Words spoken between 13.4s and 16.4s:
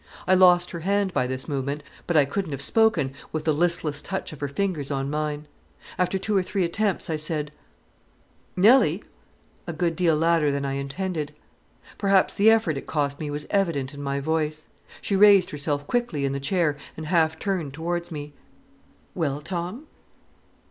evident in my voice. She raised herself quickly in the